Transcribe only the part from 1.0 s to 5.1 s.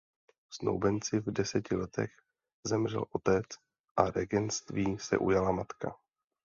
v deseti letech zemřel otec a regentství